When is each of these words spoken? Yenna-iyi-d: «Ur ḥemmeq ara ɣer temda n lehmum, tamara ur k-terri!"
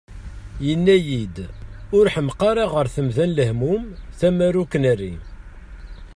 Yenna-iyi-d: 0.65 1.37
«Ur 1.97 2.05
ḥemmeq 2.13 2.39
ara 2.49 2.65
ɣer 2.73 2.85
temda 2.95 3.25
n 3.27 3.33
lehmum, 3.37 3.83
tamara 4.17 4.57
ur 4.61 4.67
k-terri!" 4.71 5.13